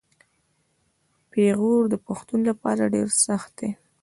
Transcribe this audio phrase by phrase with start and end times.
[1.31, 3.69] پېغور د پښتون لپاره ډیر سخت دی.